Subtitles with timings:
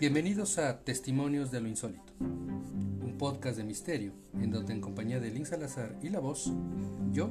[0.00, 5.30] Bienvenidos a Testimonios de lo Insólito, un podcast de misterio en donde en compañía de
[5.30, 6.50] Link Salazar y la voz,
[7.12, 7.28] yo,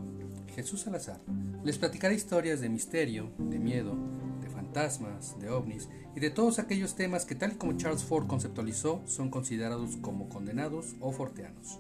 [0.54, 1.20] Jesús Salazar,
[1.64, 3.96] les platicaré historias de misterio, de miedo,
[4.40, 8.28] de fantasmas, de ovnis y de todos aquellos temas que tal y como Charles Ford
[8.28, 11.80] conceptualizó son considerados como condenados o forteanos.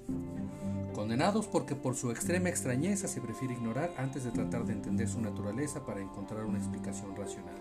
[0.96, 5.22] Condenados porque por su extrema extrañeza se prefiere ignorar antes de tratar de entender su
[5.22, 7.58] naturaleza para encontrar una explicación racional.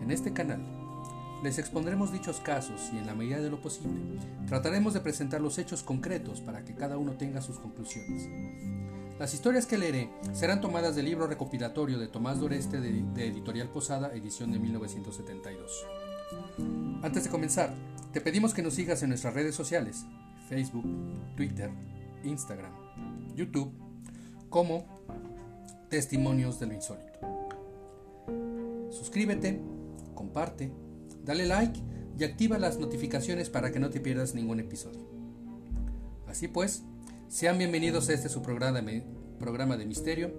[0.00, 0.79] En este canal
[1.42, 5.58] les expondremos dichos casos y en la medida de lo posible trataremos de presentar los
[5.58, 8.28] hechos concretos para que cada uno tenga sus conclusiones.
[9.18, 13.68] Las historias que leeré serán tomadas del libro recopilatorio de Tomás Doreste de, de Editorial
[13.68, 15.86] Posada, edición de 1972.
[17.02, 17.74] Antes de comenzar,
[18.12, 20.04] te pedimos que nos sigas en nuestras redes sociales,
[20.48, 20.84] Facebook,
[21.36, 21.70] Twitter,
[22.24, 22.72] Instagram,
[23.34, 23.72] YouTube,
[24.48, 24.86] como
[25.88, 27.18] Testimonios de lo Insólito.
[28.90, 29.60] Suscríbete,
[30.14, 30.72] comparte,
[31.24, 31.80] dale like
[32.18, 35.08] y activa las notificaciones para que no te pierdas ningún episodio.
[36.26, 36.82] Así pues,
[37.28, 39.02] sean bienvenidos a este su programa de,
[39.38, 40.32] programa de misterio,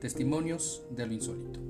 [0.00, 1.60] Testimonios de lo Insólito.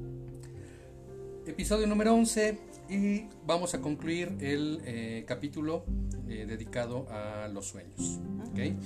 [1.47, 5.85] Episodio número 11 y vamos a concluir el eh, capítulo
[6.29, 8.21] eh, dedicado a los sueños.
[8.51, 8.77] ¿okay?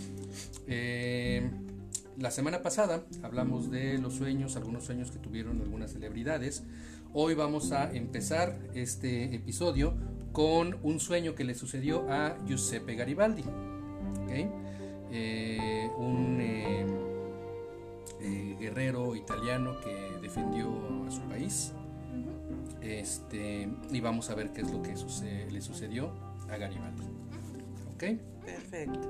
[0.67, 1.51] Eh,
[2.19, 6.63] la semana pasada hablamos de los sueños, algunos sueños que tuvieron algunas celebridades.
[7.19, 9.95] Hoy vamos a empezar este episodio
[10.33, 13.43] con un sueño que le sucedió a Giuseppe Garibaldi.
[14.23, 14.51] ¿okay?
[15.11, 16.87] Eh, un eh,
[18.21, 20.69] eh, guerrero italiano que defendió
[21.07, 21.73] a su país.
[22.83, 24.93] Este, y vamos a ver qué es lo que
[25.51, 26.13] le sucedió
[26.51, 27.03] a Garibaldi.
[27.95, 28.05] ¿Ok?
[28.45, 29.09] Perfecto.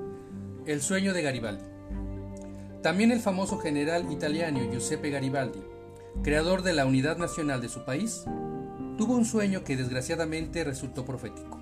[0.65, 1.65] El sueño de Garibaldi.
[2.81, 5.59] También el famoso general italiano Giuseppe Garibaldi,
[6.23, 8.23] creador de la unidad nacional de su país,
[8.97, 11.59] tuvo un sueño que desgraciadamente resultó profético.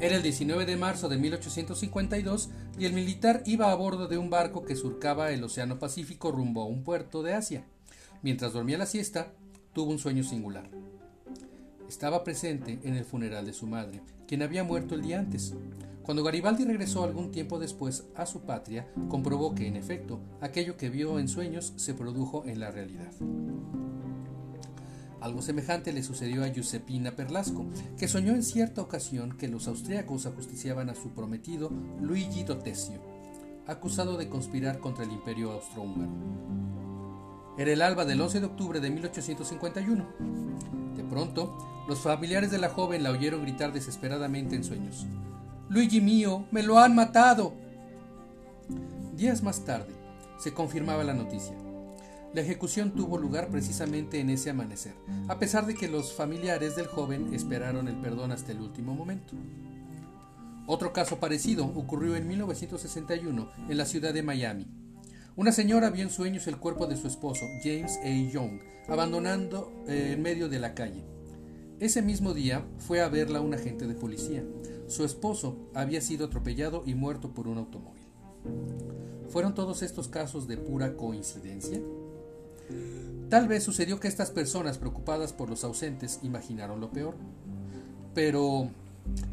[0.00, 4.30] Era el 19 de marzo de 1852 y el militar iba a bordo de un
[4.30, 7.64] barco que surcaba el Océano Pacífico rumbo a un puerto de Asia.
[8.22, 9.32] Mientras dormía la siesta,
[9.72, 10.70] tuvo un sueño singular.
[11.88, 15.54] Estaba presente en el funeral de su madre, quien había muerto el día antes.
[16.10, 20.90] Cuando Garibaldi regresó algún tiempo después a su patria, comprobó que, en efecto, aquello que
[20.90, 23.12] vio en sueños se produjo en la realidad.
[25.20, 27.64] Algo semejante le sucedió a Giuseppina Perlasco,
[27.96, 31.70] que soñó en cierta ocasión que los austríacos ajusticiaban a su prometido
[32.02, 33.00] Luigi Dotesio,
[33.68, 36.10] acusado de conspirar contra el imperio austrohúngaro.
[37.56, 40.08] Era el alba del 11 de octubre de 1851.
[40.96, 41.56] De pronto,
[41.86, 45.06] los familiares de la joven la oyeron gritar desesperadamente en sueños.
[45.70, 47.54] Luigi mío, me lo han matado.
[49.16, 49.94] Días más tarde,
[50.36, 51.54] se confirmaba la noticia.
[52.34, 54.94] La ejecución tuvo lugar precisamente en ese amanecer,
[55.28, 59.34] a pesar de que los familiares del joven esperaron el perdón hasta el último momento.
[60.66, 64.66] Otro caso parecido ocurrió en 1961 en la ciudad de Miami.
[65.36, 68.32] Una señora vio en sueños el cuerpo de su esposo, James A.
[68.32, 71.04] Young, abandonando eh, en medio de la calle.
[71.80, 74.44] Ese mismo día fue a verla un agente de policía.
[74.86, 78.04] Su esposo había sido atropellado y muerto por un automóvil.
[79.30, 81.80] ¿Fueron todos estos casos de pura coincidencia?
[83.30, 87.14] Tal vez sucedió que estas personas preocupadas por los ausentes imaginaron lo peor.
[88.12, 88.68] Pero,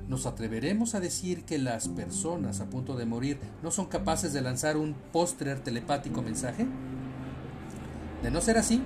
[0.08, 4.42] ¿nos atreveremos a decir que las personas a punto de morir no son capaces de
[4.42, 6.66] lanzar un póster telepático mensaje?
[8.24, 8.82] De no ser así,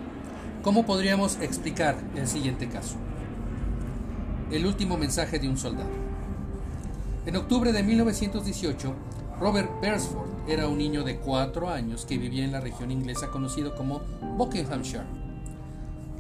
[0.64, 2.98] ¿cómo podríamos explicar el siguiente caso?
[4.52, 5.90] El último mensaje de un soldado.
[7.26, 8.94] En octubre de 1918,
[9.40, 13.74] Robert Beresford era un niño de cuatro años que vivía en la región inglesa conocido
[13.76, 14.02] como
[14.38, 15.06] Buckinghamshire.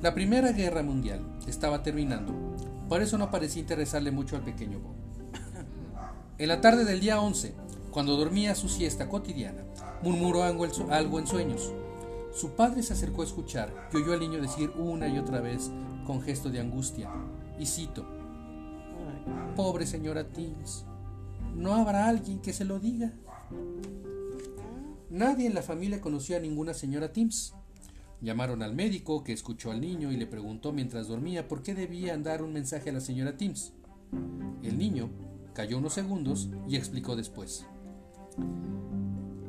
[0.01, 2.33] La Primera Guerra Mundial estaba terminando,
[2.88, 4.95] por eso no parecía interesarle mucho al pequeño Bob.
[6.38, 7.54] En la tarde del día 11,
[7.92, 9.66] cuando dormía su siesta cotidiana,
[10.04, 11.74] murmuró algo en sueños.
[12.34, 15.69] Su padre se acercó a escuchar y oyó al niño decir una y otra vez,
[16.07, 17.10] con gesto de angustia,
[17.60, 18.20] y cito,
[19.56, 20.85] Pobre señora Teams,
[21.56, 23.13] ¿no habrá alguien que se lo diga?
[25.12, 27.53] Nadie en la familia conocía a ninguna señora Timms.
[28.21, 32.18] Llamaron al médico que escuchó al niño y le preguntó mientras dormía por qué debía
[32.18, 33.73] dar un mensaje a la señora Timms.
[34.63, 35.09] El niño
[35.53, 37.65] calló unos segundos y explicó después.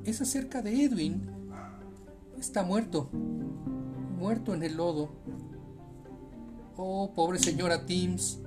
[0.04, 1.30] Es acerca de Edwin.
[2.36, 3.08] Está muerto.
[4.18, 5.12] Muerto en el lodo.
[6.76, 8.41] Oh, pobre señora Timms.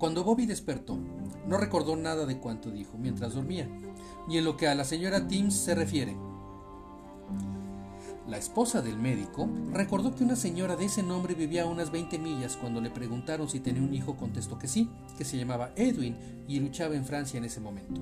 [0.00, 0.98] Cuando Bobby despertó,
[1.46, 3.68] no recordó nada de cuanto dijo mientras dormía,
[4.26, 6.16] ni en lo que a la señora Timms se refiere.
[8.26, 12.18] La esposa del médico recordó que una señora de ese nombre vivía a unas 20
[12.18, 12.56] millas.
[12.56, 14.88] Cuando le preguntaron si tenía un hijo, contestó que sí,
[15.18, 16.16] que se llamaba Edwin
[16.48, 18.00] y luchaba en Francia en ese momento.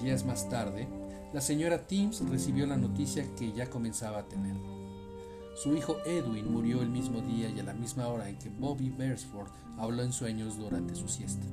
[0.00, 0.86] Días más tarde,
[1.32, 4.54] la señora Timms recibió la noticia que ya comenzaba a tener.
[5.56, 8.90] Su hijo Edwin murió el mismo día y a la misma hora en que Bobby
[8.90, 9.48] Beresford
[9.78, 11.46] habló en sueños durante su siesta.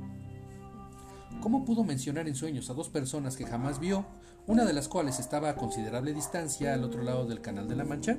[1.41, 4.05] ¿Cómo pudo mencionar en sueños a dos personas que jamás vio,
[4.45, 7.85] una de las cuales estaba a considerable distancia al otro lado del Canal de la
[7.85, 8.17] Mancha?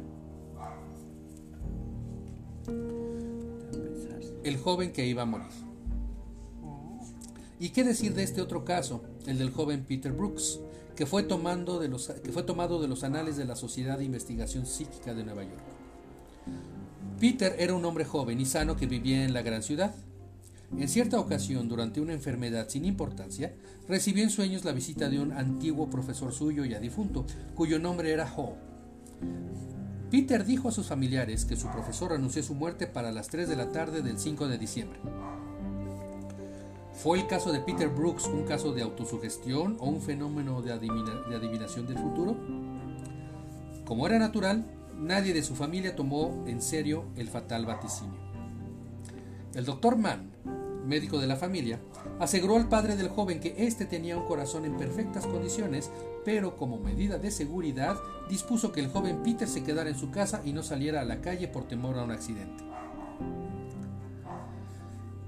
[4.43, 5.53] El joven que iba a morir.
[7.61, 10.61] ¿Y qué decir de este otro caso, el del joven Peter Brooks,
[10.97, 14.65] que fue, de los, que fue tomado de los anales de la Sociedad de Investigación
[14.65, 15.74] Psíquica de Nueva York?
[17.25, 19.95] Peter era un hombre joven y sano que vivía en la gran ciudad.
[20.77, 23.55] En cierta ocasión, durante una enfermedad sin importancia,
[23.89, 27.25] recibió en sueños la visita de un antiguo profesor suyo ya difunto,
[27.55, 28.57] cuyo nombre era Hall.
[30.11, 33.57] Peter dijo a sus familiares que su profesor anunció su muerte para las 3 de
[33.57, 34.99] la tarde del 5 de diciembre.
[36.93, 41.87] ¿Fue el caso de Peter Brooks un caso de autosugestión o un fenómeno de adivinación
[41.87, 42.37] del futuro?
[43.87, 44.67] Como era natural,
[44.99, 48.19] nadie de su familia tomó en serio el fatal vaticinio.
[49.55, 50.33] El doctor Mann,
[50.87, 51.81] médico de la familia,
[52.19, 55.91] aseguró al padre del joven que éste tenía un corazón en perfectas condiciones,
[56.25, 57.97] pero como medida de seguridad
[58.29, 61.21] dispuso que el joven Peter se quedara en su casa y no saliera a la
[61.21, 62.65] calle por temor a un accidente.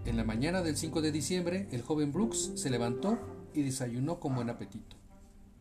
[0.04, 3.18] En la mañana del 5 de diciembre, el joven Brooks se levantó
[3.54, 4.96] y desayunó con buen apetito.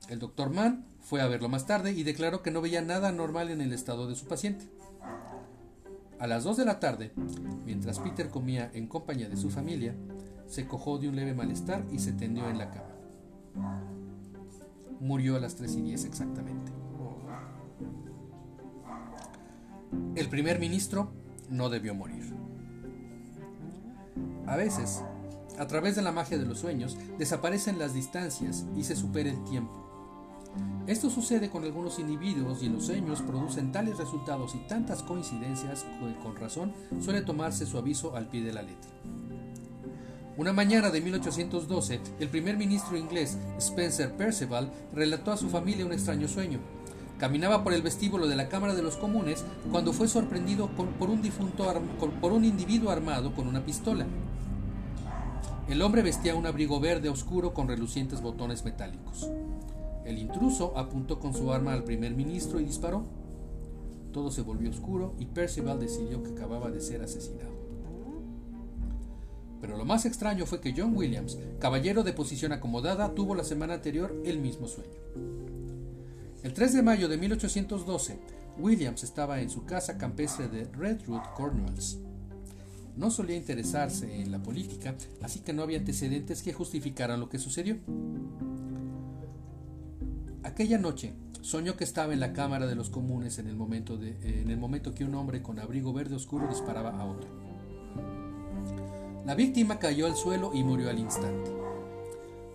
[0.09, 3.49] El doctor Mann fue a verlo más tarde y declaró que no veía nada normal
[3.49, 4.65] en el estado de su paciente.
[6.19, 7.11] A las 2 de la tarde,
[7.65, 9.95] mientras Peter comía en compañía de su familia,
[10.47, 12.95] se cojó de un leve malestar y se tendió en la cama.
[14.99, 16.71] Murió a las 3 y 10 exactamente.
[20.15, 21.11] El primer ministro
[21.49, 22.33] no debió morir.
[24.45, 25.03] A veces,
[25.57, 29.43] a través de la magia de los sueños, desaparecen las distancias y se supera el
[29.43, 29.84] tiempo.
[30.87, 36.15] Esto sucede con algunos individuos y los sueños producen tales resultados y tantas coincidencias que
[36.21, 38.91] con razón suele tomarse su aviso al pie de la letra.
[40.37, 45.93] Una mañana de 1812, el primer ministro inglés Spencer Perceval relató a su familia un
[45.93, 46.59] extraño sueño.
[47.17, 51.21] Caminaba por el vestíbulo de la Cámara de los Comunes cuando fue sorprendido por, un
[51.21, 51.73] difunto
[52.19, 54.05] por un individuo armado con una pistola.
[55.69, 59.29] El hombre vestía un abrigo verde oscuro con relucientes botones metálicos.
[60.05, 63.05] El intruso apuntó con su arma al primer ministro y disparó.
[64.13, 67.55] Todo se volvió oscuro y Percival decidió que acababa de ser asesinado.
[69.59, 73.73] Pero lo más extraño fue que John Williams, caballero de posición acomodada, tuvo la semana
[73.73, 74.93] anterior el mismo sueño.
[76.43, 78.19] El 3 de mayo de 1812,
[78.59, 81.97] Williams estaba en su casa campestre de Redwood, Cornwalls.
[82.95, 87.39] No solía interesarse en la política, así que no había antecedentes que justificaran lo que
[87.39, 87.77] sucedió.
[90.45, 91.11] Aquella noche
[91.41, 94.57] soñó que estaba en la Cámara de los Comunes en el momento, de, en el
[94.57, 97.27] momento que un hombre con abrigo verde oscuro disparaba a otro.
[99.25, 101.51] La víctima cayó al suelo y murió al instante.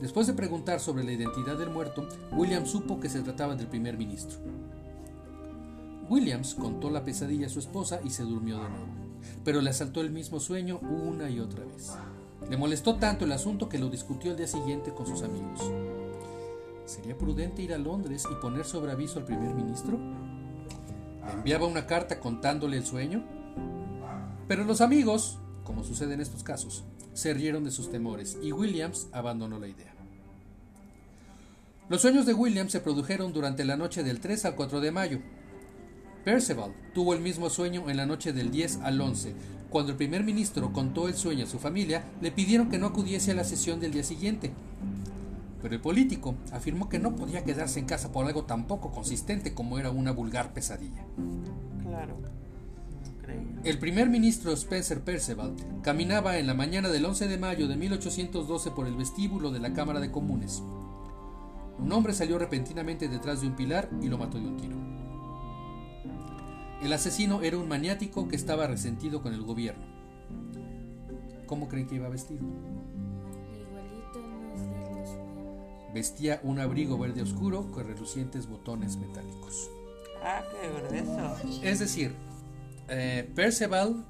[0.00, 3.98] Después de preguntar sobre la identidad del muerto, Williams supo que se trataba del primer
[3.98, 4.38] ministro.
[6.08, 8.86] Williams contó la pesadilla a su esposa y se durmió de nuevo,
[9.44, 11.94] pero le asaltó el mismo sueño una y otra vez.
[12.48, 15.72] Le molestó tanto el asunto que lo discutió el día siguiente con sus amigos.
[16.84, 19.98] ¿Sería prudente ir a Londres y poner sobre aviso al primer ministro?
[21.32, 23.24] enviaba una carta contándole el sueño?
[24.48, 29.08] Pero los amigos, como sucede en estos casos, se rieron de sus temores y Williams
[29.12, 29.94] abandonó la idea.
[31.88, 35.18] Los sueños de Williams se produjeron durante la noche del 3 al 4 de mayo.
[36.24, 39.34] Perceval tuvo el mismo sueño en la noche del 10 al 11.
[39.70, 43.32] Cuando el primer ministro contó el sueño a su familia, le pidieron que no acudiese
[43.32, 44.52] a la sesión del día siguiente.
[45.62, 49.54] Pero el político afirmó que no podía quedarse en casa por algo tan poco consistente
[49.54, 51.04] como era una vulgar pesadilla.
[51.82, 52.16] Claro.
[53.62, 58.70] El primer ministro Spencer Perceval caminaba en la mañana del 11 de mayo de 1812
[58.70, 60.62] por el vestíbulo de la Cámara de Comunes.
[61.78, 64.76] Un hombre salió repentinamente detrás de un pilar y lo mató de un tiro.
[66.82, 69.84] El asesino era un maniático que estaba resentido con el gobierno.
[71.46, 72.42] ¿Cómo creen que iba vestido?
[75.92, 79.70] Vestía un abrigo verde oscuro con relucientes botones metálicos.
[80.22, 81.36] Ah, qué grueso.
[81.62, 82.14] Es decir,
[82.88, 84.04] eh, Perceval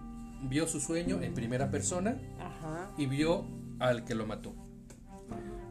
[0.49, 2.19] vio su sueño en primera persona
[2.97, 3.45] y vio
[3.79, 4.55] al que lo mató.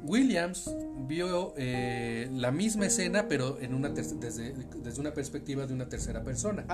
[0.03, 0.73] Williams
[1.07, 6.23] vio eh, la misma escena, pero en una desde, desde, una perspectiva de una tercera
[6.23, 6.65] persona.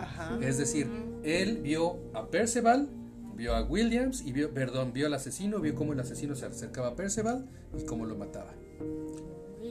[0.42, 0.90] Es decir,
[1.24, 2.88] él vio a Percival,
[3.36, 6.90] vio a Williams y vio, perdón, vio al asesino, vio cómo el asesino se acercaba
[6.90, 8.54] a Percival y cómo lo mataba.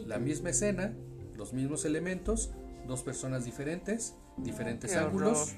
[0.06, 0.94] La misma escena,
[1.37, 2.52] los mismos elementos,
[2.87, 5.54] dos personas diferentes, diferentes ángulos.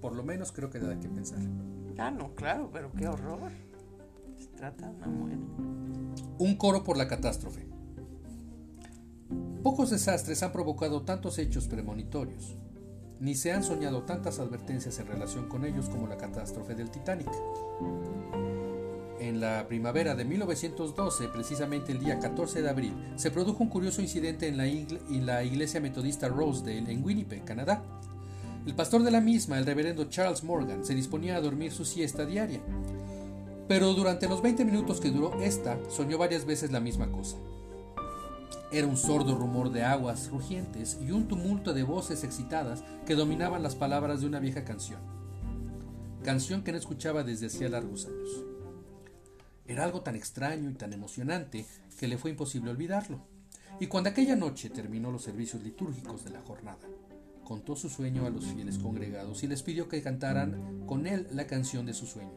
[0.00, 1.40] Por lo menos creo que da que pensar.
[1.98, 3.52] Ah, no, claro, pero qué horror.
[4.38, 5.46] Se trata de una muerte.
[6.38, 7.66] Un coro por la catástrofe.
[9.62, 12.56] Pocos desastres han provocado tantos hechos premonitorios,
[13.20, 17.30] ni se han soñado tantas advertencias en relación con ellos como la catástrofe del Titanic.
[19.32, 24.02] En la primavera de 1912, precisamente el día 14 de abril, se produjo un curioso
[24.02, 27.82] incidente en la, iglesia metodista Rosedale en Winnipeg, Canadá.
[28.66, 32.26] El pastor de la misma, el reverendo Charles Morgan, se disponía a dormir su siesta
[32.26, 32.60] diaria.
[33.68, 37.38] Pero durante los 20 minutos que duró esta, soñó varias veces la misma cosa.
[38.70, 43.62] Era un sordo rumor de aguas rugientes y un tumulto de voces excitadas que dominaban
[43.62, 45.00] las palabras de una vieja canción.
[46.22, 48.51] Canción que no escuchaba desde hacía largos años.
[49.72, 51.64] Era algo tan extraño y tan emocionante
[51.98, 53.22] que le fue imposible olvidarlo.
[53.80, 56.86] Y cuando aquella noche terminó los servicios litúrgicos de la jornada,
[57.42, 61.46] contó su sueño a los fieles congregados y les pidió que cantaran con él la
[61.46, 62.34] canción de su sueño.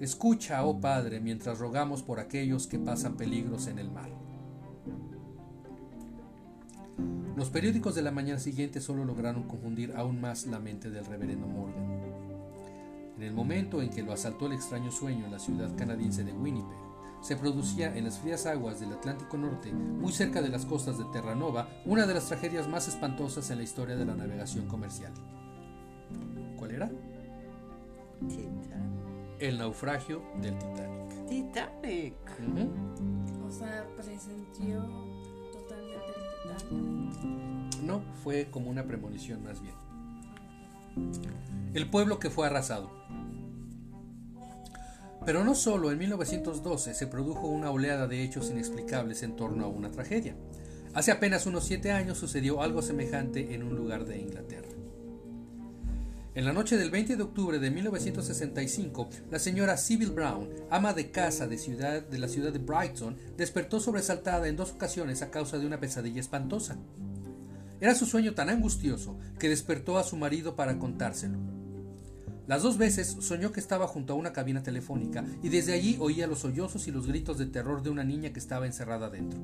[0.00, 4.10] Escucha, oh Padre, mientras rogamos por aquellos que pasan peligros en el mar.
[7.36, 11.46] Los periódicos de la mañana siguiente solo lograron confundir aún más la mente del reverendo
[11.46, 11.89] Morgan.
[13.20, 16.32] En el momento en que lo asaltó el extraño sueño en la ciudad canadiense de
[16.32, 16.78] Winnipeg,
[17.20, 21.04] se producía en las frías aguas del Atlántico Norte, muy cerca de las costas de
[21.12, 25.12] Terranova, una de las tragedias más espantosas en la historia de la navegación comercial.
[26.56, 26.90] ¿Cuál era?
[29.38, 31.26] El naufragio del Titanic.
[31.28, 32.14] Titanic.
[33.46, 34.80] O sea, presenció
[35.52, 37.82] totalmente el Titanic.
[37.82, 39.74] No, fue como una premonición más bien.
[41.74, 42.90] El pueblo que fue arrasado.
[45.24, 49.68] Pero no solo en 1912 se produjo una oleada de hechos inexplicables en torno a
[49.68, 50.34] una tragedia.
[50.94, 54.68] Hace apenas unos siete años sucedió algo semejante en un lugar de Inglaterra.
[56.32, 61.10] En la noche del 20 de octubre de 1965, la señora Sybil Brown, ama de
[61.10, 65.66] casa de, de la ciudad de Brighton, despertó sobresaltada en dos ocasiones a causa de
[65.66, 66.76] una pesadilla espantosa.
[67.80, 71.38] Era su sueño tan angustioso que despertó a su marido para contárselo.
[72.46, 76.26] Las dos veces soñó que estaba junto a una cabina telefónica y desde allí oía
[76.26, 79.38] los sollozos y los gritos de terror de una niña que estaba encerrada dentro.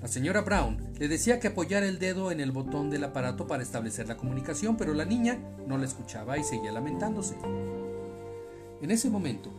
[0.00, 3.62] La señora Brown le decía que apoyara el dedo en el botón del aparato para
[3.62, 7.36] establecer la comunicación, pero la niña no la escuchaba y seguía lamentándose.
[8.80, 9.50] En ese momento,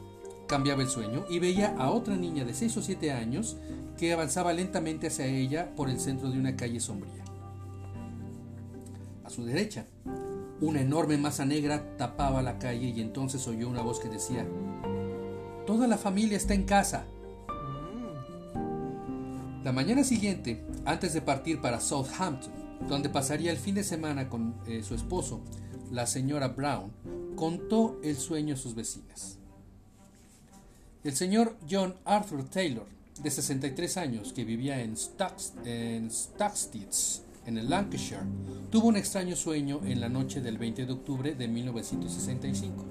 [0.47, 3.57] cambiaba el sueño y veía a otra niña de 6 o 7 años
[3.97, 7.23] que avanzaba lentamente hacia ella por el centro de una calle sombría.
[9.33, 9.87] Su derecha,
[10.61, 14.45] una enorme masa negra tapaba la calle y entonces oyó una voz que decía,
[15.65, 17.05] Toda la familia está en casa.
[19.63, 22.51] La mañana siguiente, antes de partir para Southampton,
[22.87, 25.41] donde pasaría el fin de semana con eh, su esposo,
[25.89, 26.91] la señora Brown
[27.35, 29.39] contó el sueño a sus vecinas.
[31.03, 32.85] El señor John Arthur Taylor,
[33.19, 34.93] de 63 años, que vivía en,
[35.65, 36.11] en
[37.45, 38.21] en el Lancashire,
[38.69, 42.85] tuvo un extraño sueño en la noche del 20 de octubre de 1965.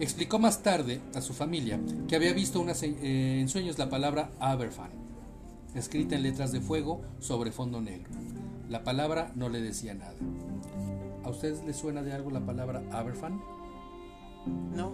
[0.00, 4.90] Explicó más tarde a su familia que había visto eh, en sueños la palabra Aberfan,
[5.74, 8.10] escrita en letras de fuego sobre fondo negro.
[8.68, 10.14] La palabra no le decía nada.
[11.24, 13.40] ¿A ustedes les suena de algo la palabra Aberfan?
[14.74, 14.92] No.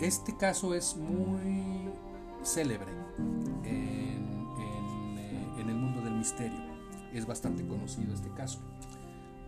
[0.00, 1.90] Este caso es muy
[2.44, 2.92] célebre
[3.64, 4.22] en,
[4.58, 6.75] eh, en el mundo del misterio
[7.18, 8.58] es bastante conocido este caso,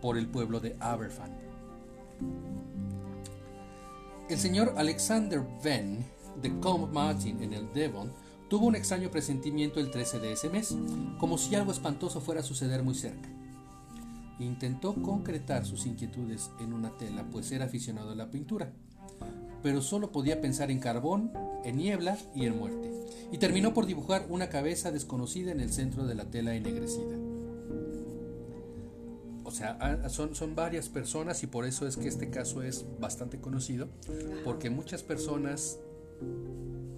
[0.01, 1.31] por el pueblo de Aberfan.
[4.29, 6.05] El señor Alexander Venn
[6.41, 8.11] de Combe Martin en el Devon
[8.49, 10.75] tuvo un extraño presentimiento el 13 de ese mes,
[11.19, 13.29] como si algo espantoso fuera a suceder muy cerca.
[14.39, 18.71] Intentó concretar sus inquietudes en una tela, pues era aficionado a la pintura,
[19.61, 21.31] pero solo podía pensar en carbón,
[21.65, 22.91] en niebla y en muerte,
[23.31, 27.18] y terminó por dibujar una cabeza desconocida en el centro de la tela ennegrecida
[29.49, 33.39] o sea, son, son varias personas y por eso es que este caso es bastante
[33.39, 33.89] conocido,
[34.43, 35.79] porque muchas personas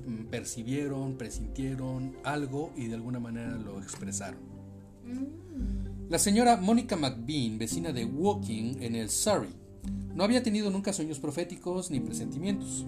[0.05, 4.41] mm, percibieron, presintieron algo y de alguna manera lo expresaron.
[5.05, 6.09] Mm.
[6.09, 9.55] La señora Mónica McBean, vecina de Woking en el Surrey,
[10.13, 12.85] no había tenido nunca sueños proféticos ni presentimientos.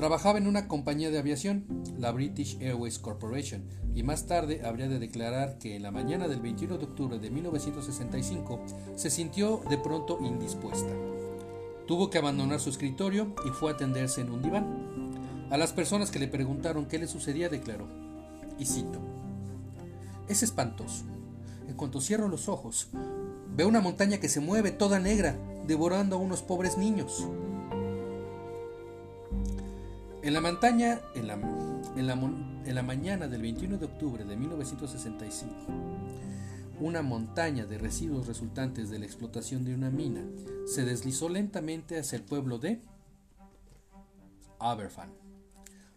[0.00, 1.66] Trabajaba en una compañía de aviación,
[1.98, 3.64] la British Airways Corporation,
[3.94, 7.28] y más tarde habría de declarar que en la mañana del 21 de octubre de
[7.30, 8.62] 1965
[8.96, 10.88] se sintió de pronto indispuesta.
[11.86, 15.10] Tuvo que abandonar su escritorio y fue a atenderse en un diván.
[15.50, 17.86] A las personas que le preguntaron qué le sucedía declaró,
[18.58, 19.00] y cito,
[20.28, 21.04] es espantoso.
[21.68, 22.88] En cuanto cierro los ojos,
[23.54, 27.28] veo una montaña que se mueve toda negra, devorando a unos pobres niños.
[30.22, 31.34] En la montaña, en la,
[31.96, 35.54] en la, mañana del 21 de octubre de 1965,
[36.78, 40.22] una montaña de residuos resultantes de la explotación de una mina
[40.66, 42.82] se deslizó lentamente hacia el pueblo de
[44.58, 45.10] Aberfan,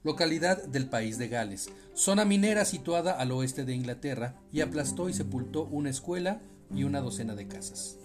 [0.04, 5.14] localidad del país de Gales, zona minera situada al oeste de Inglaterra, y aplastó y
[5.14, 6.42] sepultó una escuela
[6.74, 7.98] y una docena de casas.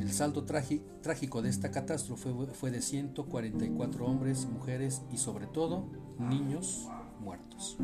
[0.00, 5.84] El saldo trágico de esta catástrofe fue de 144 hombres, mujeres y sobre todo
[6.18, 6.88] niños
[7.20, 7.76] muertos.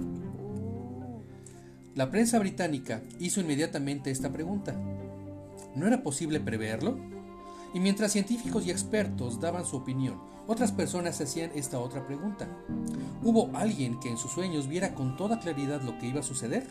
[1.95, 4.75] La prensa británica hizo inmediatamente esta pregunta.
[5.75, 6.97] ¿No era posible preverlo?
[7.75, 12.49] Y mientras científicos y expertos daban su opinión, otras personas hacían esta otra pregunta.
[13.23, 16.67] ¿Hubo alguien que en sus sueños viera con toda claridad lo que iba a suceder?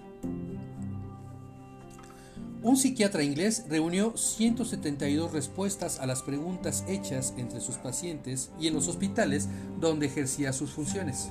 [2.65, 8.73] Un psiquiatra inglés reunió 172 respuestas a las preguntas hechas entre sus pacientes y en
[8.73, 9.47] los hospitales
[9.79, 11.29] donde ejercía sus funciones.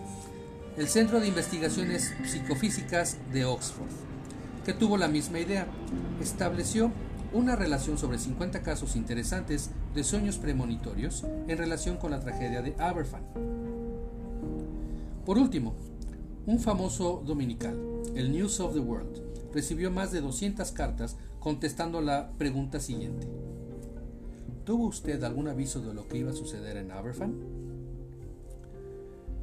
[0.77, 3.91] El Centro de Investigaciones Psicofísicas de Oxford,
[4.65, 5.67] que tuvo la misma idea,
[6.23, 6.93] estableció
[7.33, 12.77] una relación sobre 50 casos interesantes de sueños premonitorios en relación con la tragedia de
[12.79, 13.25] Aberfan.
[15.27, 15.75] Por último,
[16.47, 17.77] un famoso dominical,
[18.15, 19.24] el News of the World,
[19.55, 23.29] recibió más de 200 cartas contestando la pregunta siguiente.
[24.65, 27.35] ¿Tuvo usted algún aviso de lo que iba a suceder en Aberfan?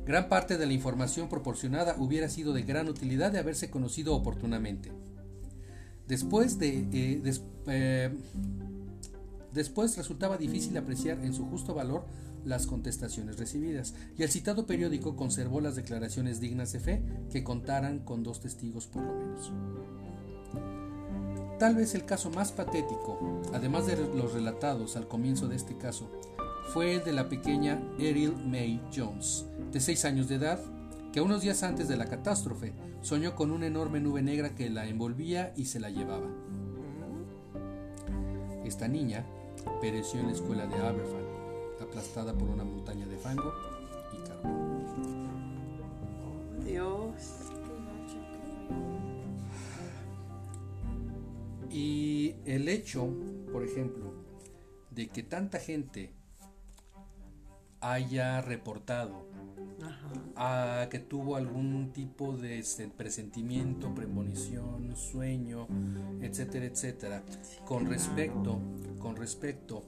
[0.05, 4.91] Gran parte de la información proporcionada hubiera sido de gran utilidad de haberse conocido oportunamente.
[6.07, 6.87] Después de...
[6.91, 7.33] Eh,
[7.67, 8.09] eh,
[9.53, 12.05] después resultaba difícil apreciar en su justo valor
[12.45, 17.99] las contestaciones recibidas, y el citado periódico conservó las declaraciones dignas de fe que contaran
[17.99, 19.51] con dos testigos por lo menos.
[21.59, 26.09] Tal vez el caso más patético, además de los relatados al comienzo de este caso,
[26.73, 30.59] fue el de la pequeña Eril May Jones, de 6 años de edad,
[31.13, 34.87] que unos días antes de la catástrofe soñó con una enorme nube negra que la
[34.87, 36.27] envolvía y se la llevaba.
[38.63, 39.25] Esta niña
[39.81, 41.25] pereció en la escuela de Aberfan,
[41.83, 43.53] aplastada por una montaña de fango
[44.13, 44.71] y carbón.
[46.63, 47.51] Dios.
[51.69, 53.07] Y el hecho,
[53.51, 54.11] por ejemplo,
[54.89, 56.13] de que tanta gente
[57.79, 59.25] haya reportado
[60.35, 62.63] a que tuvo algún tipo de
[62.95, 65.67] presentimiento, premonición, sueño,
[66.21, 67.23] etcétera, etcétera,
[67.65, 68.59] con respecto,
[68.99, 69.85] con respecto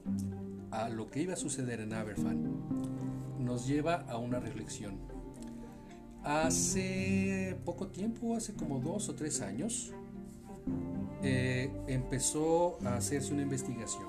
[0.73, 2.51] a lo que iba a suceder en Aberfan,
[3.37, 4.97] nos lleva a una reflexión.
[6.23, 9.93] Hace poco tiempo, hace como dos o tres años,
[11.21, 14.07] eh, empezó a hacerse una investigación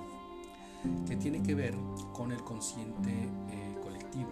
[1.07, 1.75] que tiene que ver
[2.13, 4.31] con el consciente eh, colectivo.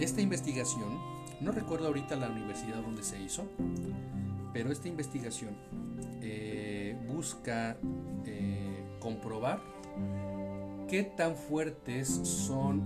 [0.00, 0.98] Esta investigación,
[1.40, 3.44] no recuerdo ahorita la universidad donde se hizo,
[4.52, 5.56] pero esta investigación
[6.20, 7.76] eh, busca
[8.98, 9.62] comprobar
[10.90, 12.82] qué tan fuertes son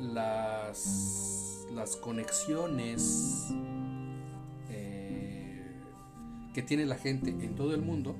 [0.00, 3.46] las, las conexiones
[6.52, 8.16] que tiene la gente en todo el mundo,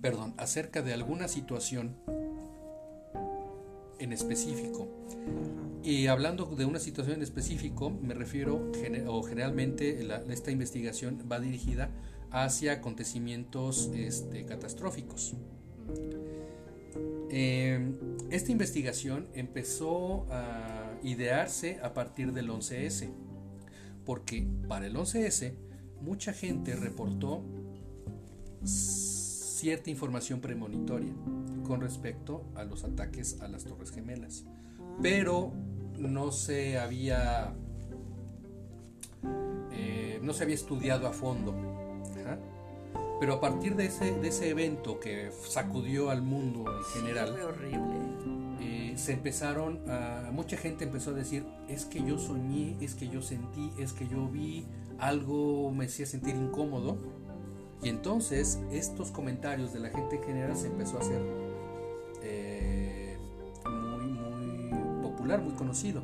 [0.00, 1.96] perdón, acerca de alguna situación
[3.98, 4.88] en específico.
[5.82, 8.70] Y hablando de una situación en específico, me refiero,
[9.06, 11.90] o generalmente esta investigación va dirigida
[12.30, 15.34] hacia acontecimientos este, catastróficos.
[17.30, 17.94] Em,
[18.30, 23.10] esta investigación empezó a idearse a partir del 11S,
[24.04, 25.54] porque para el 11S
[26.00, 27.42] mucha gente reportó
[28.64, 31.12] cierta información premonitoria
[31.64, 34.44] con respecto a los ataques a las Torres Gemelas.
[35.02, 35.52] Pero
[35.98, 37.54] no se había
[39.72, 41.54] eh, no se había estudiado a fondo.
[43.20, 47.36] Pero a partir de ese, de ese evento que sacudió al mundo en general,
[48.60, 53.08] eh, se empezaron a, mucha gente empezó a decir, es que yo soñé, es que
[53.08, 54.66] yo sentí, es que yo vi,
[54.98, 56.96] algo me hacía sentir incómodo.
[57.82, 61.22] Y entonces estos comentarios de la gente en general se empezó a hacer
[62.22, 63.16] eh,
[63.66, 66.02] muy, muy popular, muy conocido.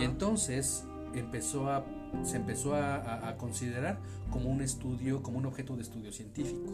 [0.00, 1.84] Y entonces empezó a,
[2.22, 4.00] se empezó a, considerar
[4.30, 6.72] como un estudio, como un objeto de estudio científico.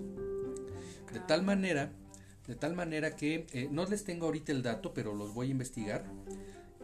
[1.13, 1.93] De tal manera,
[2.47, 5.51] de tal manera que eh, no les tengo ahorita el dato, pero los voy a
[5.51, 6.05] investigar.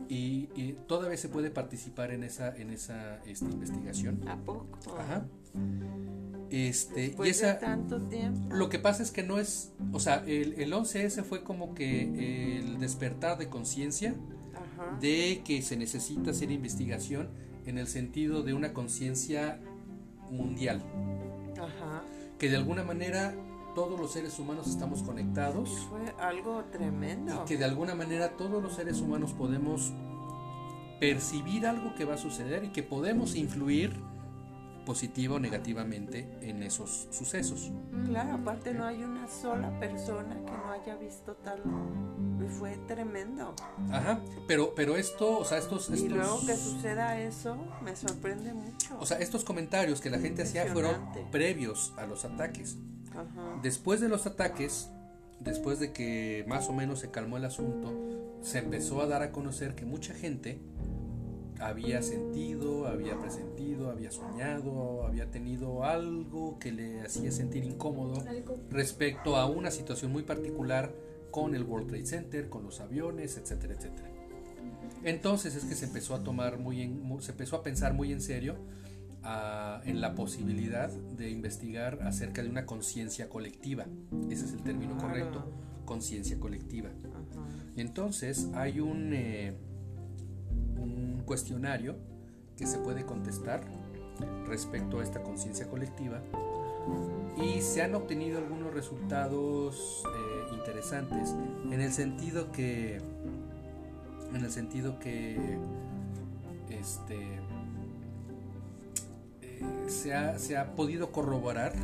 [0.08, 4.20] Y, todavía se puede participar en esa, en esa este, investigación.
[4.28, 4.78] ¿A poco?
[4.98, 5.26] Ajá.
[6.50, 8.54] Este, y esa, tanto tiempo.
[8.54, 12.58] Lo que pasa es que no es, o sea, el, el 11S fue como que
[12.58, 14.14] el despertar de conciencia
[15.00, 17.28] de que se necesita hacer investigación
[17.66, 19.60] en el sentido de una conciencia
[20.30, 20.82] mundial.
[21.54, 22.02] Ajá.
[22.38, 23.34] Que de alguna manera
[23.74, 25.70] todos los seres humanos estamos conectados.
[25.90, 27.42] Fue algo tremendo.
[27.42, 29.92] Y que de alguna manera todos los seres humanos podemos
[30.98, 34.00] percibir algo que va a suceder y que podemos influir
[34.86, 37.70] positiva o negativamente en esos sucesos.
[38.06, 41.60] Claro, aparte no hay una sola persona que no haya visto tal
[42.42, 43.54] y fue tremendo.
[43.90, 46.00] Ajá, pero pero esto, o sea, estos, estos...
[46.00, 48.96] Y luego que suceda eso me sorprende mucho.
[48.98, 52.78] O sea, estos comentarios que la gente hacía fueron previos a los ataques.
[53.10, 53.60] Ajá.
[53.62, 54.88] Después de los ataques,
[55.40, 57.92] después de que más o menos se calmó el asunto,
[58.42, 60.60] se empezó a dar a conocer que mucha gente
[61.60, 68.22] había sentido, había presentido, había soñado, había tenido algo que le hacía sentir incómodo
[68.70, 70.92] respecto a una situación muy particular
[71.30, 74.10] con el World Trade Center, con los aviones, etcétera, etcétera.
[75.04, 78.20] Entonces es que se empezó a tomar muy en, se empezó a pensar muy en
[78.20, 78.56] serio
[79.22, 83.86] ah, en la posibilidad de investigar acerca de una conciencia colectiva.
[84.30, 85.50] Ese es el término correcto,
[85.84, 86.90] conciencia colectiva.
[87.76, 89.75] Y entonces hay un eh, un
[91.26, 91.96] cuestionario
[92.56, 93.60] que se puede contestar
[94.46, 96.22] respecto a esta conciencia colectiva
[97.36, 101.34] y se han obtenido algunos resultados eh, interesantes
[101.70, 103.00] en el sentido que
[104.32, 105.58] en el sentido que
[106.70, 107.18] este
[109.42, 111.74] eh, se, ha, se, ha, podido corroborar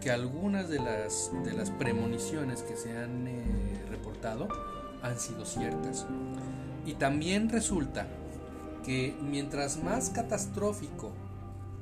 [0.00, 3.42] que algunas de las de las premoniciones que se han eh,
[3.88, 4.48] reportado
[5.02, 6.06] han sido ciertas.
[6.86, 8.06] Y también resulta
[8.84, 11.12] que mientras más catastrófico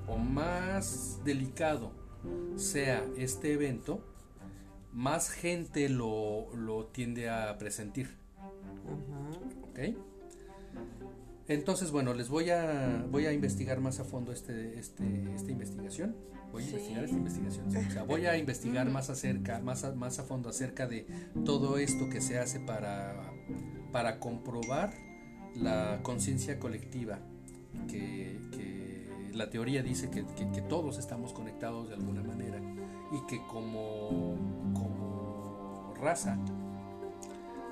[0.07, 1.93] o más delicado
[2.57, 4.05] sea este evento,
[4.93, 8.19] más gente lo, tiende a presentir.
[11.49, 16.15] Entonces, bueno, les voy a, voy a investigar más a fondo este, este, esta investigación.
[16.53, 17.67] Voy a investigar esta investigación.
[17.69, 21.07] O sea, voy a investigar más acerca, más a, más a fondo acerca de
[21.45, 23.33] todo esto que se hace para
[23.91, 24.93] para comprobar
[25.57, 27.19] la conciencia colectiva,
[27.89, 28.39] que,
[29.33, 30.23] la teoría dice que,
[30.69, 32.61] todos estamos conectados de alguna manera
[33.13, 34.37] y que como,
[34.75, 36.37] como raza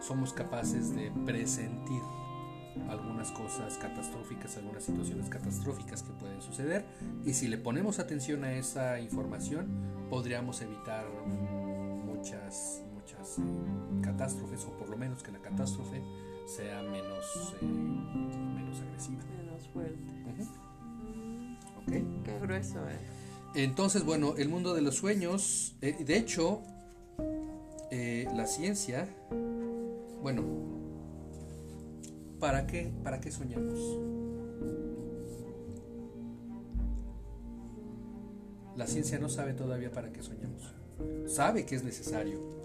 [0.00, 2.00] somos capaces de presentir
[2.88, 6.84] algunas cosas catastróficas, algunas situaciones catastróficas que pueden suceder.
[7.24, 9.66] Y si le ponemos atención a esa información
[10.08, 11.04] podríamos evitar
[12.06, 13.42] muchas muchas eh,
[14.02, 16.02] catástrofes o por lo menos que la catástrofe
[16.48, 19.22] sea menos, eh, menos agresiva.
[19.38, 19.98] Menos fuerte.
[22.24, 22.98] Qué grueso, ¿eh?
[23.54, 26.62] Entonces, bueno, el mundo de los sueños, eh, de hecho,
[27.90, 29.08] la ciencia,
[30.22, 30.42] bueno,
[32.38, 33.78] ¿para qué, ¿para qué soñamos?
[38.76, 40.74] La ciencia no sabe todavía para qué soñamos.
[41.26, 42.57] Sabe que es necesario,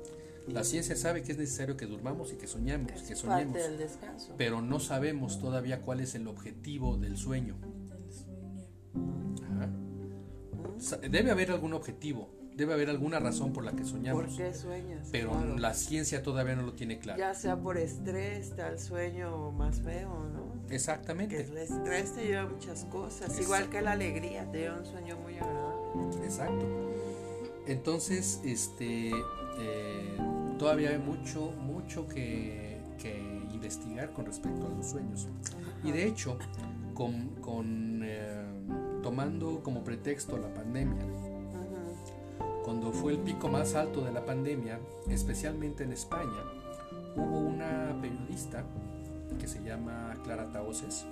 [0.47, 3.57] la ciencia sabe que es necesario que durmamos y que soñemos, que soñemos,
[4.37, 7.55] pero no sabemos todavía cuál es el objetivo del sueño.
[11.09, 14.25] Debe haber algún objetivo, debe haber alguna razón por la que soñamos.
[14.25, 15.07] ¿Por qué sueñas?
[15.11, 17.19] Pero la ciencia todavía no lo tiene claro.
[17.19, 20.53] Ya sea por estrés, el sueño más feo, ¿no?
[20.69, 21.37] Exactamente.
[21.37, 25.17] Que el estrés te lleva muchas cosas, igual que la alegría, te lleva un sueño
[25.19, 26.25] muy agradable.
[26.25, 26.65] Exacto.
[27.65, 29.11] Entonces, este,
[29.59, 30.17] eh,
[30.57, 32.73] todavía hay mucho, mucho que,
[33.53, 35.27] investigar con respecto a los sueños.
[35.83, 36.37] Y de hecho,
[36.93, 38.45] con, eh,
[39.01, 41.05] tomando como pretexto la pandemia,
[42.63, 46.43] cuando fue el pico más alto de la pandemia, especialmente en España,
[47.15, 48.65] hubo una periodista
[49.39, 51.05] que se llama Clara Taoses,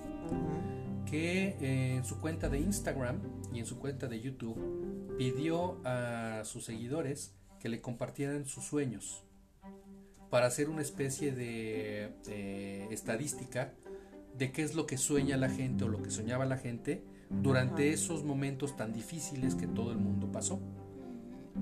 [1.06, 3.17] que eh, en su cuenta de Instagram
[3.54, 9.23] y en su cuenta de YouTube pidió a sus seguidores que le compartieran sus sueños
[10.32, 13.74] para hacer una especie de, estadística
[14.38, 17.91] de qué es lo que sueña la gente o lo que soñaba la gente durante
[17.91, 20.60] esos momentos tan difíciles que todo el mundo pasó.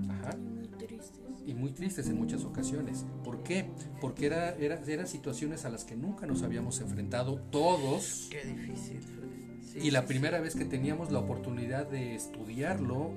[0.08, 0.32] Ajá.
[0.38, 1.20] Y muy tristes.
[1.48, 3.06] y muy tristes en muchas ocasiones.
[3.24, 3.66] ¿Por qué?
[4.00, 9.00] Porque era, era- eran situaciones a las que nunca nos habíamos enfrentado todos Qué difícil.
[9.64, 13.12] Sí, y la sí, primera vez que teníamos la oportunidad de estudiarlo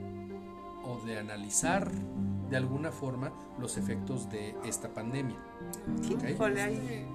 [0.85, 1.91] o de analizar
[2.53, 5.37] de alguna forma los efectos de esta pandemia.
[6.07, 6.15] sí.
[6.15, 6.25] Ok.
[6.31, 7.07] Híjole, hay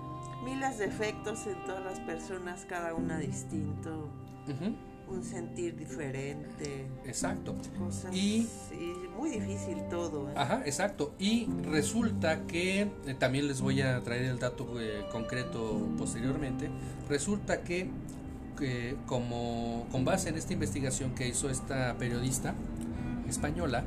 [0.44, 4.10] miles de efectos en todas las personas, cada una distinto,
[4.48, 4.76] Ujú,
[5.16, 7.56] un sentir diferente, Exacto.
[7.78, 8.14] cosas.
[8.16, 10.28] Y- y muy difícil todo.
[10.30, 10.34] ¿eh?
[10.36, 11.14] Ajá, exacto.
[11.20, 16.70] Y resulta que, eh, también les voy a traer el dato eh, concreto posteriormente,
[17.10, 17.90] resulta que,
[18.58, 22.56] que como con base en esta investigación que hizo esta periodista
[23.30, 23.84] española,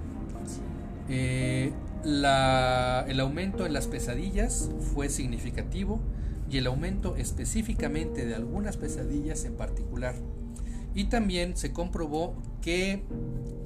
[1.10, 1.72] eh,
[2.04, 6.00] el aumento en las pesadillas fue significativo
[6.48, 10.14] y el aumento específicamente de algunas pesadillas en particular.
[10.94, 13.04] Y también se comprobó que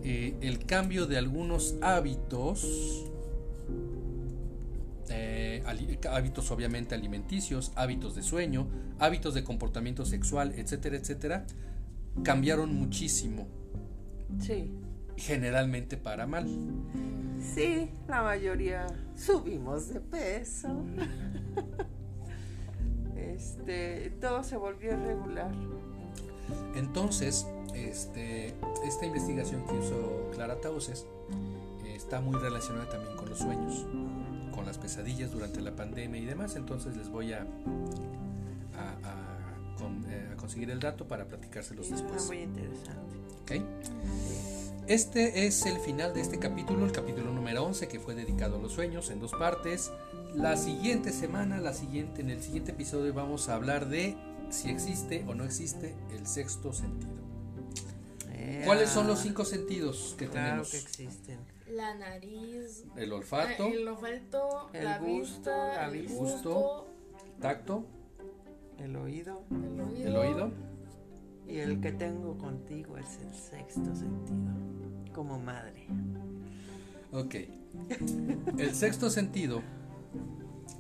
[0.02, 3.11] eh, el cambio de algunos hábitos,
[5.09, 5.62] eh,
[6.11, 11.46] hábitos obviamente alimenticios, hábitos de sueño, hábitos de comportamiento sexual, etcétera, etcétera,
[12.22, 13.48] cambiaron muchísimo,
[14.40, 14.70] Sí.
[15.16, 16.46] Generalmente para mal.
[17.55, 20.68] Sí, la mayoría subimos de peso.
[23.16, 25.50] Este, todo se volvió irregular.
[26.74, 31.07] Entonces, este, esta investigación que hizo Clara Tauces
[31.85, 33.87] eh, está muy relacionada también con los sueños,
[34.55, 36.57] con las pesadillas durante la pandemia y demás.
[36.57, 37.40] Entonces les voy a,
[38.77, 42.27] a, a con- eh, a conseguir el dato para platicárselos después.
[42.27, 43.16] muy interesante.
[43.42, 43.53] ¿ok?
[44.87, 48.59] Este es el final de este capítulo, el capítulo número 11 que fue dedicado a
[48.61, 49.90] los sueños en dos partes.
[50.35, 54.14] La siguiente semana, la siguiente, en el siguiente episodio vamos a hablar de
[54.51, 57.12] si existe o no existe el sexto sentido.
[58.66, 60.70] ¿Cuáles son los Ea, cinco sentidos que Eh, Claro tenemos?
[60.70, 61.38] que existen.
[61.70, 62.85] La nariz.
[62.94, 65.16] El olfato, ah, El olfato, El la gusto,
[65.51, 66.14] vista, el vista.
[66.18, 66.87] gusto,
[67.40, 67.85] tacto,
[68.79, 70.07] El oído el oído.
[70.09, 70.51] el oído.
[71.46, 74.38] Y el que tengo contigo es el sexto sentido.
[75.12, 75.87] Como madre.
[77.12, 77.35] Ok.
[78.59, 79.62] El sexto sentido.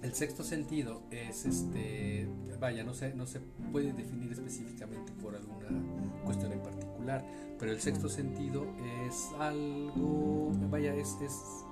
[0.02, 2.28] El sexto sentido es este.
[2.60, 3.40] Vaya, no se, no se
[3.72, 5.68] puede definir específicamente por alguna
[6.24, 7.24] cuestión en particular.
[7.58, 8.66] Pero el sexto sentido
[9.06, 10.52] es algo.
[10.70, 11.16] Vaya, es.
[11.20, 11.64] es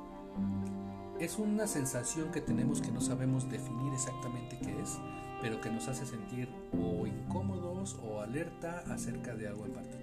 [1.22, 4.98] es una sensación que tenemos que no sabemos definir exactamente qué es,
[5.42, 10.02] pero que nos hace sentir o incómodos o alerta acerca de algo en particular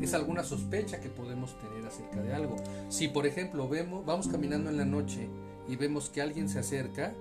[0.00, 2.56] es alguna sospecha que podemos tener acerca de algo.
[2.88, 5.28] Si por ejemplo vemos, vamos caminando en la noche
[5.68, 7.14] y vemos que alguien se acerca,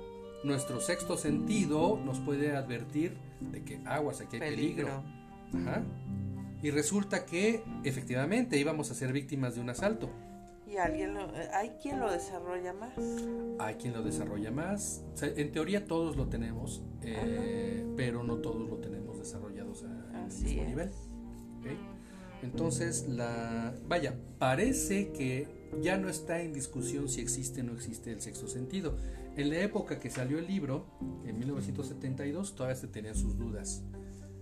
[0.43, 5.03] nuestro sexto sentido nos puede advertir de que aguas, aquí hay peligro.
[5.51, 5.69] Peligro.
[5.69, 5.83] Ajá.
[6.61, 10.09] Y resulta que efectivamente íbamos a ser víctimas de un asalto.
[10.73, 12.93] Y alguien lo, eh, hay quien lo desarrolla más.
[13.59, 15.03] Hay quien lo desarrolla más.
[15.13, 20.17] O sea, en teoría todos lo tenemos, eh, pero no todos lo tenemos desarrollados a-
[20.27, 20.67] mismo es.
[20.67, 20.89] nivel.
[20.89, 21.67] ¿ok?
[22.41, 28.11] Entonces, la, vaya, parece que ya no está en discusión si existe o no existe
[28.11, 28.97] el sexto sentido.
[29.37, 30.87] En la época que salió el libro,
[31.25, 33.83] en 1972, todavía se tenían sus dudas.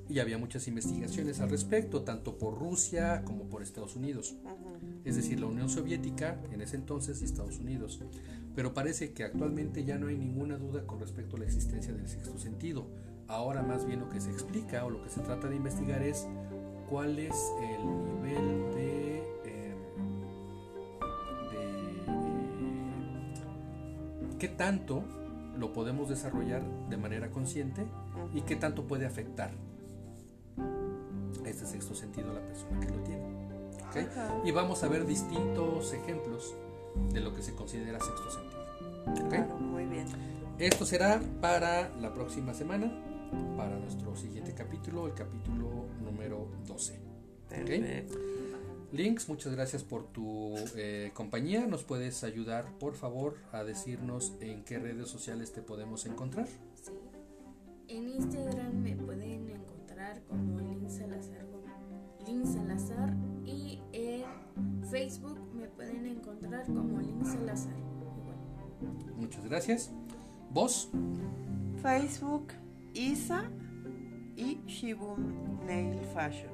[0.10, 4.78] Y había muchas investigaciones al respecto, tanto por Rusia como por Estados Unidos Ujú.
[5.04, 8.02] Es decir, la Unión Soviética en ese entonces Estados Unidos.
[8.56, 12.08] Pero parece que actualmente ya no hay ninguna duda con respecto a la existencia del
[12.08, 12.88] sexto sentido.
[13.28, 16.28] Ahora más bien lo que se explica o lo que se trata de investigar es
[16.90, 19.18] cuál es el nivel de...
[19.46, 19.76] eh,
[21.52, 22.42] de eh,
[24.38, 25.04] qué tanto
[25.58, 27.86] lo podemos desarrollar de manera consciente
[28.34, 29.52] y qué tanto puede afectar
[31.46, 33.41] este sexto sentido a la persona que lo tiene.
[34.44, 36.56] Y vamos a ver distintos ejemplos
[37.12, 38.62] de lo que se considera sexto sentido.
[39.08, 39.30] ¿ok?
[39.30, 40.08] Claro, muy bien.
[40.60, 42.92] Esto será para la próxima semana,
[43.58, 47.00] para nuestro siguiente capítulo, el capítulo número 12.
[47.50, 48.16] Perfecto.
[48.92, 51.66] Links, muchas gracias por tu eh, compañía.
[51.66, 56.48] ¿Nos puedes ayudar, por favor, a decirnos en qué redes sociales te podemos encontrar?
[56.48, 56.92] Sí.
[57.88, 58.61] En Instagram
[64.92, 67.74] Facebook me pueden encontrar como Lin Salazar.
[68.18, 69.16] Igual.
[69.16, 69.92] Muchas gracias.
[70.52, 70.90] ¿Vos?
[71.82, 72.48] Facebook,
[72.94, 73.50] Isa
[74.36, 76.52] y Shibum Nail Fashion.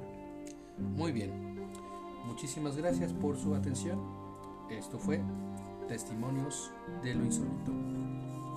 [0.94, 1.32] Muy bien.
[2.26, 4.00] Muchísimas gracias por su atención.
[4.70, 5.20] Esto fue
[5.88, 6.70] Testimonios
[7.02, 7.72] de lo Insólito.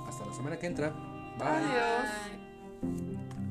[0.08, 0.90] Hasta la semana que entra.
[1.40, 1.48] Bye.
[1.48, 2.10] Adiós.
[2.82, 3.51] Bye.